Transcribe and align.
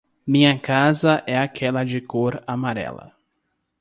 Minha 0.25 0.57
casa 0.57 1.23
é 1.27 1.37
aquela 1.37 1.83
de 1.83 2.01
cor 2.01 2.43
amarela. 2.47 3.15